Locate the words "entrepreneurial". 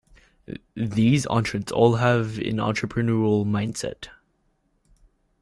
2.57-3.45